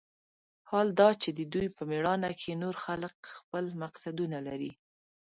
[0.69, 4.71] حال دا چې د دوى په مېړانه کښې نور خلق خپل مقصدونه لري.